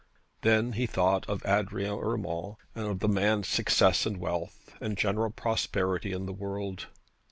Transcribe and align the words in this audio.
Then 0.41 0.71
he 0.71 0.87
thought 0.87 1.29
of 1.29 1.45
Adrian 1.45 1.99
Urmand 1.99 2.55
and 2.73 2.87
of 2.87 3.01
the 3.01 3.07
man's 3.07 3.47
success 3.47 4.03
and 4.07 4.17
wealth, 4.17 4.75
and 4.81 4.97
general 4.97 5.29
prosperity 5.29 6.11
in 6.11 6.25
the 6.25 6.33
world. 6.33 6.87